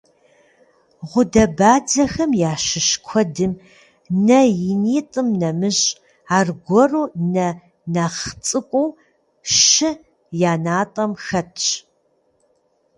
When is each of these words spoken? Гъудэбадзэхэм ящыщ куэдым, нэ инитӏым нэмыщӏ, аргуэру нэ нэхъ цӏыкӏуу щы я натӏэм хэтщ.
Гъудэбадзэхэм 1.09 2.31
ящыщ 2.51 2.89
куэдым, 3.05 3.53
нэ 4.25 4.39
инитӏым 4.71 5.27
нэмыщӏ, 5.39 5.87
аргуэру 6.37 7.05
нэ 7.33 7.47
нэхъ 7.93 8.25
цӏыкӏуу 8.45 8.89
щы 9.59 9.89
я 10.51 10.53
натӏэм 10.63 11.11
хэтщ. 11.25 11.65